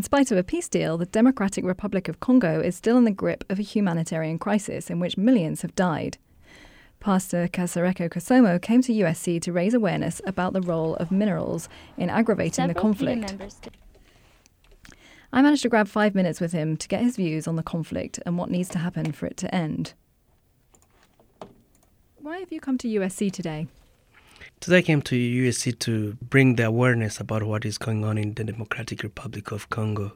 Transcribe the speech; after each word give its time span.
In 0.00 0.04
spite 0.04 0.30
of 0.30 0.38
a 0.38 0.42
peace 0.42 0.66
deal, 0.66 0.96
the 0.96 1.04
Democratic 1.04 1.62
Republic 1.62 2.08
of 2.08 2.20
Congo 2.20 2.58
is 2.58 2.74
still 2.74 2.96
in 2.96 3.04
the 3.04 3.10
grip 3.10 3.44
of 3.50 3.58
a 3.58 3.62
humanitarian 3.62 4.38
crisis 4.38 4.88
in 4.88 4.98
which 4.98 5.18
millions 5.18 5.60
have 5.60 5.74
died. 5.74 6.16
Pastor 7.00 7.46
Kasereka 7.48 8.08
Kasomo 8.08 8.58
came 8.62 8.80
to 8.80 8.94
USC 8.94 9.42
to 9.42 9.52
raise 9.52 9.74
awareness 9.74 10.22
about 10.24 10.54
the 10.54 10.62
role 10.62 10.94
of 10.96 11.10
minerals 11.10 11.68
in 11.98 12.08
aggravating 12.08 12.66
the 12.66 12.72
conflict. 12.72 13.36
I 15.34 15.42
managed 15.42 15.64
to 15.64 15.68
grab 15.68 15.86
five 15.86 16.14
minutes 16.14 16.40
with 16.40 16.52
him 16.52 16.78
to 16.78 16.88
get 16.88 17.02
his 17.02 17.16
views 17.16 17.46
on 17.46 17.56
the 17.56 17.62
conflict 17.62 18.18
and 18.24 18.38
what 18.38 18.50
needs 18.50 18.70
to 18.70 18.78
happen 18.78 19.12
for 19.12 19.26
it 19.26 19.36
to 19.36 19.54
end. 19.54 19.92
Why 22.16 22.38
have 22.38 22.50
you 22.50 22.60
come 22.60 22.78
to 22.78 22.88
USC 22.88 23.30
today? 23.30 23.66
Today 24.60 24.80
I 24.80 24.82
came 24.82 25.00
to 25.00 25.16
USC 25.16 25.78
to 25.78 26.18
bring 26.20 26.56
the 26.56 26.66
awareness 26.66 27.18
about 27.18 27.44
what 27.44 27.64
is 27.64 27.78
going 27.78 28.04
on 28.04 28.18
in 28.18 28.34
the 28.34 28.44
Democratic 28.44 29.02
Republic 29.02 29.52
of 29.52 29.70
Congo. 29.70 30.12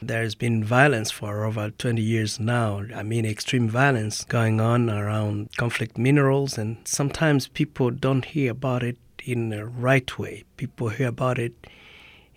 There 0.00 0.22
has 0.22 0.36
been 0.36 0.62
violence 0.62 1.10
for 1.10 1.44
over 1.44 1.70
20 1.70 2.00
years 2.00 2.38
now. 2.38 2.84
I 2.94 3.02
mean, 3.02 3.26
extreme 3.26 3.68
violence 3.68 4.22
going 4.22 4.60
on 4.60 4.88
around 4.88 5.48
conflict 5.56 5.98
minerals, 5.98 6.56
and 6.56 6.76
sometimes 6.84 7.48
people 7.48 7.90
don't 7.90 8.24
hear 8.24 8.52
about 8.52 8.84
it 8.84 8.98
in 9.24 9.48
the 9.48 9.66
right 9.66 10.16
way. 10.16 10.44
People 10.56 10.90
hear 10.90 11.08
about 11.08 11.40
it 11.40 11.66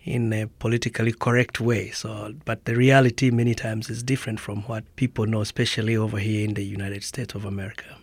in 0.02 0.32
a 0.32 0.48
politically 0.48 1.12
correct 1.12 1.60
way. 1.60 1.90
So, 1.90 2.34
but 2.44 2.64
the 2.64 2.74
reality 2.74 3.30
many 3.30 3.54
times 3.54 3.88
is 3.88 4.02
different 4.02 4.40
from 4.40 4.62
what 4.62 4.82
people 4.96 5.26
know, 5.26 5.42
especially 5.42 5.96
over 5.96 6.18
here 6.18 6.44
in 6.44 6.54
the 6.54 6.64
United 6.64 7.04
States 7.04 7.36
of 7.36 7.44
America. 7.44 8.01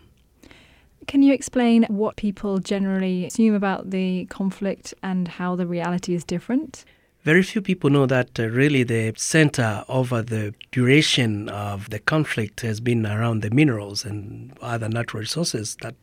Can 1.08 1.24
you 1.24 1.34
explain 1.34 1.84
what 1.86 2.16
people 2.18 2.60
generally 2.60 3.26
assume 3.26 3.56
about 3.56 3.90
the 3.90 4.26
conflict 4.26 4.94
and 5.02 5.28
how 5.28 5.56
the 5.56 5.66
reality 5.66 6.14
is 6.14 6.24
different? 6.24 6.86
Very 7.24 7.44
few 7.44 7.62
people 7.62 7.90
know 7.90 8.06
that 8.06 8.40
uh, 8.40 8.48
really 8.48 8.84
the 8.84 9.14
center 9.18 9.84
over 9.90 10.22
the 10.22 10.54
duration 10.72 11.50
of 11.50 11.90
the 11.90 12.00
conflict 12.00 12.62
has 12.62 12.80
been 12.80 13.06
around 13.06 13.42
the 13.42 13.50
minerals 13.50 14.06
and 14.06 14.54
other 14.62 14.88
natural 14.88 15.20
resources 15.20 15.76
that 15.82 15.96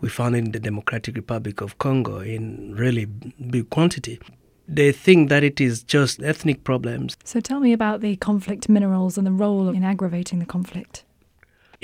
we 0.00 0.08
found 0.08 0.36
in 0.36 0.52
the 0.52 0.60
Democratic 0.60 1.16
Republic 1.16 1.60
of 1.60 1.78
Congo 1.78 2.20
in 2.20 2.72
really 2.76 3.06
big 3.06 3.68
quantity. 3.70 4.20
They 4.68 4.92
think 4.92 5.28
that 5.28 5.42
it 5.42 5.60
is 5.60 5.82
just 5.82 6.22
ethnic 6.22 6.62
problems. 6.62 7.16
So 7.24 7.40
tell 7.40 7.58
me 7.58 7.72
about 7.72 8.00
the 8.00 8.14
conflict 8.16 8.68
minerals 8.68 9.18
and 9.18 9.26
the 9.26 9.32
role 9.32 9.68
in 9.70 9.82
aggravating 9.82 10.38
the 10.38 10.46
conflict. 10.46 11.04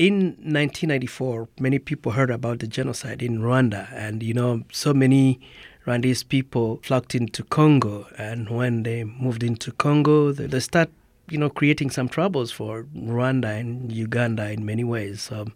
In 0.00 0.28
1994, 0.38 1.46
many 1.60 1.78
people 1.78 2.12
heard 2.12 2.30
about 2.30 2.60
the 2.60 2.66
genocide 2.66 3.20
in 3.20 3.40
Rwanda, 3.40 3.92
and 3.92 4.22
you 4.22 4.32
know, 4.32 4.62
so 4.72 4.94
many 4.94 5.38
Rwandese 5.86 6.26
people 6.26 6.80
flocked 6.82 7.14
into 7.14 7.44
Congo. 7.44 8.06
And 8.16 8.48
when 8.48 8.84
they 8.84 9.04
moved 9.04 9.42
into 9.42 9.72
Congo, 9.72 10.32
they, 10.32 10.46
they 10.46 10.60
start, 10.60 10.88
you 11.28 11.36
know, 11.36 11.50
creating 11.50 11.90
some 11.90 12.08
troubles 12.08 12.50
for 12.50 12.84
Rwanda 12.96 13.60
and 13.60 13.92
Uganda 13.92 14.50
in 14.50 14.64
many 14.64 14.84
ways. 14.84 15.20
So 15.20 15.48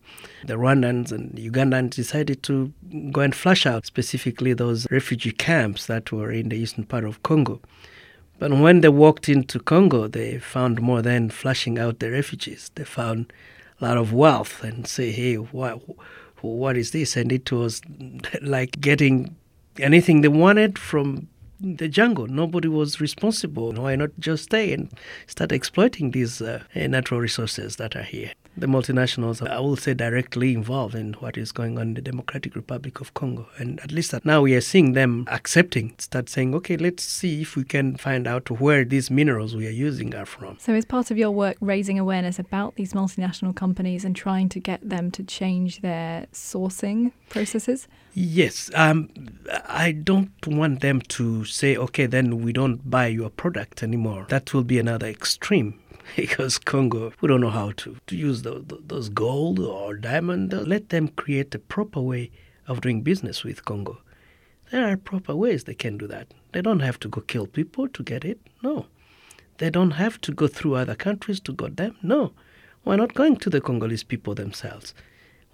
the 0.45 0.57
Rwandans 0.57 1.11
and 1.11 1.33
Ugandans 1.39 1.95
decided 1.95 2.43
to 2.43 2.71
go 3.13 3.23
and 3.23 3.35
flush 3.35 3.65
out 3.65 3.87
specifically 3.87 4.53
those 4.53 4.87
refugee 4.91 5.33
camps 5.33 5.87
that 5.87 6.13
were 6.13 6.31
in 6.31 6.51
the 6.51 6.57
eastern 6.57 6.85
part 6.85 7.05
of 7.05 7.23
Congo. 7.23 7.63
But 8.39 8.53
when 8.53 8.83
they 8.83 8.91
walked 8.91 9.31
into 9.31 9.59
Congo, 9.59 10.07
they 10.07 10.39
found 10.39 10.83
more 10.83 11.01
than 11.01 11.31
flushing 11.31 11.79
out 11.79 12.01
the 12.01 12.11
refugees. 12.11 12.71
They 12.75 12.85
found 12.85 13.33
lot 13.81 13.97
of 13.97 14.13
wealth 14.13 14.63
and 14.63 14.87
say, 14.87 15.11
hey, 15.11 15.37
what, 15.37 15.81
what 16.41 16.77
is 16.77 16.93
this? 16.93 17.17
And 17.17 17.33
it 17.33 17.51
was 17.51 17.81
like 18.43 18.81
getting 18.81 19.37
anything 19.79 20.21
they 20.21 20.29
wanted 20.29 20.79
from 20.79 21.29
the 21.61 21.89
jungle. 21.89 22.27
Nobody 22.27 22.69
was 22.69 23.01
responsible. 23.01 23.73
Why 23.73 23.97
not 23.97 24.11
just 24.19 24.45
stay 24.45 24.73
and 24.73 24.91
start 25.27 25.53
exploiting 25.53 26.11
these 26.11 26.43
uh, 26.43 26.63
natural 26.75 27.21
resources 27.21 27.77
that 27.77 27.97
are 27.97 28.03
here? 28.03 28.33
The 28.57 28.67
multinationals, 28.67 29.47
I 29.47 29.59
will 29.59 29.77
say, 29.77 29.95
directly 29.95 30.55
involved 30.55 30.95
in 30.95 31.15
what 31.15 31.37
is 31.37 31.51
going 31.51 31.77
on 31.77 31.89
in 31.89 31.95
the 31.95 32.01
Democratic 32.01 32.55
Republic 32.55 33.01
of 33.01 33.13
Congo. 33.15 33.49
And 33.59 33.81
at 33.81 33.91
least 33.91 34.15
now 34.25 34.43
we 34.43 34.55
are 34.55 34.61
seeing 34.61 34.93
them 34.93 35.27
accepting, 35.29 35.95
start 35.99 36.29
saying, 36.29 36.55
okay, 36.55 36.77
let's 36.77 37.03
see 37.03 37.43
if 37.43 37.57
we 37.57 37.65
can 37.65 37.97
find 37.97 38.29
out 38.29 38.51
where 38.51 38.85
these 38.85 39.11
minerals 39.11 39.57
we 39.57 39.67
are 39.67 39.71
using 39.71 40.15
are 40.15 40.27
from. 40.27 40.57
So, 40.61 40.73
is 40.73 40.85
part 40.85 41.11
of 41.11 41.19
your 41.19 41.33
work 41.33 41.57
raising 41.61 41.99
awareness 41.99 42.39
about 42.39 42.77
these 42.77 42.93
multinational 42.93 43.55
companies 43.57 44.05
and 44.05 44.15
trying 44.15 44.49
to 44.51 44.61
get 44.61 44.89
them 44.89 45.11
to 45.13 45.25
change 45.25 45.81
their 45.81 46.27
sourcing 46.33 47.13
processes? 47.31 47.89
Yes. 48.15 48.71
Um, 48.75 49.09
I 49.67 49.91
don't 49.91 50.47
want 50.47 50.81
them 50.81 51.01
to 51.01 51.45
say, 51.45 51.77
okay, 51.77 52.07
then 52.07 52.43
we 52.43 52.53
don't 52.53 52.89
buy 52.89 53.09
your 53.09 53.31
product 53.31 53.83
anymore. 53.83 54.27
That 54.29 54.55
will 54.55 54.63
be 54.63 54.79
another 54.79 55.09
extreme 55.09 55.81
because 56.17 56.59
Congo, 56.59 57.13
we 57.21 57.29
don't 57.29 57.41
know 57.41 57.51
how 57.51 57.73
to, 57.73 57.97
to 58.07 58.17
use 58.17 58.43
the, 58.43 58.65
the, 58.67 58.79
those 58.87 59.09
gold 59.09 59.59
or 59.59 59.97
diamond. 59.97 60.53
Let 60.53 60.89
them 60.91 61.09
create 61.09 61.55
a 61.55 61.59
proper 61.59 62.01
way 62.01 62.31
of 62.67 62.81
doing 62.81 63.03
business 63.03 63.45
with 63.45 63.65
Congo. 63.65 63.99
There 64.71 64.87
are 64.91 64.97
proper 64.97 65.35
ways 65.35 65.65
they 65.65 65.75
can 65.75 65.99
do 65.99 66.07
that. 66.09 66.29
They 66.53 66.63
don't 66.63 66.81
have 66.81 66.99
to 67.01 67.09
go 67.09 67.21
kill 67.21 67.47
people 67.47 67.89
to 67.89 68.03
get 68.03 68.25
it. 68.25 68.41
No. 68.63 68.87
They 69.59 69.71
don't 69.71 69.93
have 69.93 70.21
to 70.23 70.33
go 70.33 70.49
through 70.49 70.75
other 70.75 70.95
countries 70.95 71.41
to 71.41 71.53
get 71.53 71.77
them. 71.77 71.97
No. 72.03 72.33
We're 72.85 72.97
not 72.97 73.15
going 73.15 73.37
to 73.37 73.51
the 73.51 73.61
Congolese 73.61 74.03
people 74.03 74.35
themselves. 74.35 74.95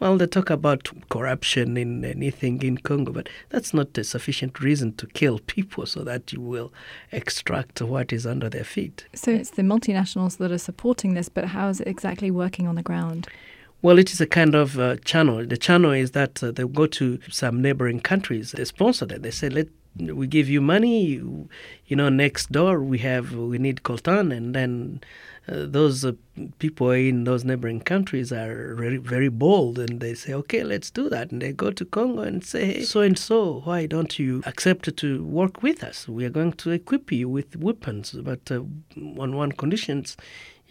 Well, 0.00 0.16
they 0.16 0.27
talk 0.27 0.49
about 0.49 0.88
corruption 1.11 1.77
in 1.77 2.06
anything 2.06 2.62
in 2.62 2.78
Congo, 2.78 3.12
but 3.12 3.28
that's 3.50 3.75
not 3.75 3.97
a 3.99 4.03
sufficient 4.03 4.59
reason 4.59 4.94
to 4.94 5.06
kill 5.06 5.41
people 5.41 5.84
so 5.84 6.03
that 6.05 6.33
you 6.33 6.41
will 6.41 6.72
extract 7.12 7.83
what 7.83 8.10
is 8.10 8.27
under 8.27 8.49
their 8.49 8.65
feet. 8.65 9.05
So 9.15 9.31
it's 9.31 9.50
the 9.50 9.62
multinationals 9.62 10.39
that 10.39 10.50
are 10.50 10.59
supporting 10.59 11.12
this, 11.12 11.28
but 11.28 11.44
how 11.44 11.69
is 11.69 11.81
it 11.81 11.87
exactly 11.87 12.31
working 12.31 12.66
on 12.66 12.77
the 12.77 12.83
ground? 12.83 13.28
Well, 13.83 13.99
it 13.99 14.10
is 14.10 14.22
a 14.22 14.27
kind 14.27 14.55
of 14.55 14.78
uh, 14.78 14.97
channel. 15.05 15.44
The 15.47 15.59
channel 15.59 15.93
is 15.93 16.12
that 16.12 16.43
uh, 16.43 16.50
they 16.50 16.65
go 16.65 16.87
to 16.87 17.19
some 17.28 17.60
neighboring 17.60 18.00
countries. 18.00 18.53
They 18.53 18.65
sponsor 18.65 19.06
them. 19.06 19.22
They 19.22 19.31
say, 19.31 19.49
"Let 19.49 19.69
we 19.97 20.27
give 20.27 20.49
you 20.49 20.61
money. 20.61 21.05
You, 21.06 21.49
you 21.87 21.97
know, 21.97 22.09
next 22.09 22.53
door 22.53 22.81
we 22.81 22.99
have 22.99 23.33
we 23.34 23.59
need 23.59 23.83
coltan, 23.83 24.34
and 24.37 24.55
then 24.55 25.01
uh, 25.51 25.67
those 25.67 26.05
uh, 26.05 26.12
people 26.59 26.91
in 26.91 27.25
those 27.25 27.45
neighboring 27.45 27.81
countries 27.81 28.33
are 28.33 28.75
very, 28.77 28.99
very 28.99 29.28
bold 29.28 29.78
and 29.78 30.01
they 30.01 30.15
say, 30.15 30.33
okay, 30.33 30.62
let's 30.62 30.91
do 30.91 31.09
that. 31.09 31.33
And 31.33 31.43
they 31.43 31.53
go 31.53 31.71
to 31.71 31.84
Congo 31.84 32.23
and 32.23 32.45
say, 32.45 32.83
so 32.83 33.01
and 33.01 33.19
so, 33.19 33.61
why 33.65 33.87
don't 33.87 34.19
you 34.19 34.43
accept 34.47 34.95
to 34.97 35.25
work 35.25 35.62
with 35.62 35.83
us? 35.83 36.07
We 36.07 36.25
are 36.25 36.31
going 36.31 36.53
to 36.53 36.71
equip 36.71 37.11
you 37.11 37.28
with 37.28 37.57
weapons, 37.57 38.12
but 38.12 38.51
uh, 38.51 38.62
on 39.19 39.34
one 39.37 39.53
conditions. 39.53 40.17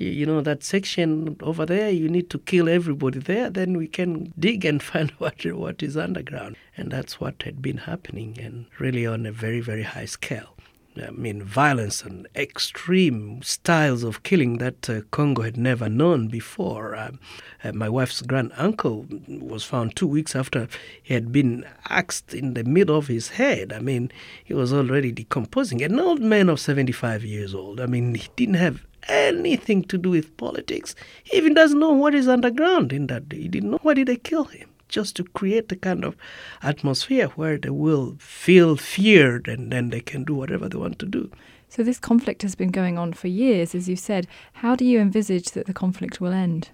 You 0.01 0.25
know 0.25 0.39
that 0.39 0.63
section 0.63 1.35
over 1.41 1.65
there. 1.65 1.89
You 1.89 2.07
need 2.07 2.29
to 2.29 2.39
kill 2.39 2.69
everybody 2.69 3.19
there. 3.19 3.49
Then 3.49 3.75
we 3.75 3.85
can 3.85 4.33
dig 4.39 4.63
and 4.63 4.81
find 4.91 5.11
what 5.17 5.45
what 5.45 5.83
is 5.83 5.97
underground, 5.97 6.55
and 6.77 6.89
that's 6.89 7.19
what 7.19 7.43
had 7.43 7.61
been 7.61 7.79
happening, 7.79 8.37
and 8.39 8.67
really 8.79 9.05
on 9.05 9.25
a 9.25 9.33
very 9.33 9.59
very 9.59 9.83
high 9.83 10.05
scale. 10.05 10.55
I 10.97 11.11
mean, 11.11 11.43
violence 11.43 12.03
and 12.03 12.27
extreme 12.35 13.41
styles 13.41 14.03
of 14.03 14.23
killing 14.23 14.57
that 14.57 14.89
uh, 14.89 15.01
Congo 15.11 15.43
had 15.43 15.57
never 15.57 15.87
known 15.87 16.27
before. 16.27 16.95
Uh, 16.95 17.11
uh, 17.63 17.73
my 17.73 17.87
wife's 17.89 18.21
grand 18.21 18.51
uncle 18.57 19.05
was 19.27 19.63
found 19.63 19.95
two 19.95 20.07
weeks 20.07 20.35
after 20.35 20.67
he 21.03 21.13
had 21.13 21.31
been 21.31 21.65
axed 21.89 22.33
in 22.33 22.53
the 22.53 22.63
middle 22.63 22.97
of 22.97 23.07
his 23.07 23.29
head. 23.29 23.71
I 23.71 23.79
mean, 23.79 24.11
he 24.43 24.53
was 24.53 24.73
already 24.73 25.11
decomposing. 25.11 25.81
An 25.81 25.99
old 25.99 26.21
man 26.21 26.49
of 26.49 26.59
75 26.59 27.23
years 27.23 27.53
old. 27.53 27.79
I 27.79 27.85
mean, 27.85 28.15
he 28.15 28.27
didn't 28.35 28.55
have 28.55 28.85
anything 29.07 29.83
to 29.83 29.97
do 29.97 30.09
with 30.09 30.35
politics. 30.37 30.95
He 31.23 31.37
even 31.37 31.53
doesn't 31.53 31.79
know 31.79 31.91
what 31.91 32.15
is 32.15 32.27
underground 32.27 32.91
in 32.93 33.07
that. 33.07 33.29
Day. 33.29 33.41
He 33.41 33.47
didn't 33.47 33.71
know 33.71 33.79
why 33.81 33.93
did 33.93 34.07
they 34.07 34.17
kill 34.17 34.45
him 34.45 34.69
just 34.87 35.15
to 35.15 35.23
create 35.23 35.71
a 35.71 35.75
kind 35.75 36.03
of 36.03 36.17
atmosphere 36.61 37.27
where 37.29 37.57
they 37.57 37.69
will 37.69 38.15
feel 38.19 38.75
feared 38.75 39.47
and 39.47 39.71
then 39.71 39.89
they 39.89 40.01
can 40.01 40.23
do 40.23 40.33
whatever 40.33 40.67
they 40.67 40.77
want 40.77 40.99
to 40.99 41.05
do. 41.05 41.31
So, 41.69 41.83
this 41.83 41.99
conflict 41.99 42.41
has 42.41 42.55
been 42.55 42.71
going 42.71 42.97
on 42.97 43.13
for 43.13 43.27
years, 43.27 43.75
as 43.75 43.87
you 43.87 43.95
said. 43.95 44.27
How 44.53 44.75
do 44.75 44.83
you 44.83 44.99
envisage 44.99 45.51
that 45.51 45.67
the 45.67 45.73
conflict 45.73 46.19
will 46.19 46.33
end? 46.33 46.69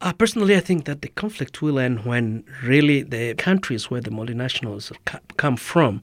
Uh, 0.00 0.12
personally, 0.12 0.54
I 0.54 0.60
think 0.60 0.84
that 0.84 1.02
the 1.02 1.08
conflict 1.08 1.62
will 1.62 1.78
end 1.78 2.04
when 2.04 2.44
really 2.62 3.02
the 3.02 3.34
countries 3.34 3.90
where 3.90 4.00
the 4.00 4.10
multinationals 4.10 4.92
come 5.36 5.56
from 5.56 6.02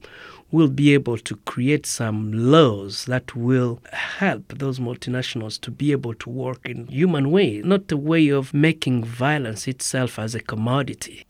will 0.54 0.68
be 0.68 0.94
able 0.94 1.18
to 1.18 1.34
create 1.52 1.84
some 1.84 2.32
laws 2.32 3.06
that 3.06 3.34
will 3.34 3.80
help 3.92 4.46
those 4.56 4.78
multinationals 4.78 5.60
to 5.60 5.68
be 5.68 5.90
able 5.90 6.14
to 6.14 6.30
work 6.30 6.60
in 6.64 6.86
human 6.86 7.32
way, 7.32 7.60
not 7.64 7.90
a 7.90 7.96
way 7.96 8.28
of 8.28 8.54
making 8.54 9.02
violence 9.02 9.66
itself 9.66 10.16
as 10.16 10.32
a 10.32 10.40
commodity. 10.40 11.26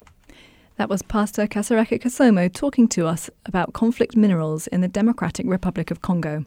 That 0.76 0.90
was 0.90 1.00
Pastor 1.00 1.46
Kasereka 1.46 2.02
Kasomo 2.02 2.52
talking 2.52 2.86
to 2.88 3.06
us 3.06 3.30
about 3.46 3.72
conflict 3.72 4.14
minerals 4.14 4.66
in 4.66 4.82
the 4.82 4.88
Democratic 4.88 5.46
Republic 5.46 5.90
of 5.90 6.02
Congo. 6.02 6.44